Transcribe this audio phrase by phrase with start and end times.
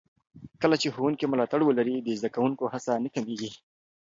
[0.61, 3.51] کله چې ښوونکي ملاتړ ولري، د زده کوونکو هڅه نه کمېږي.